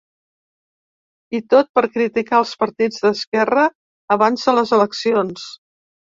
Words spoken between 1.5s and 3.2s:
tot per criticar els partits